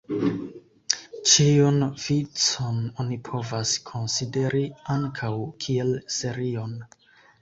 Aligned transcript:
Ĉiun 1.31 1.75
vicon 2.05 2.79
oni 3.03 3.19
povas 3.29 3.75
konsideri 3.93 4.65
ankaŭ 4.95 5.33
kiel 5.67 5.97
serion. 6.17 6.79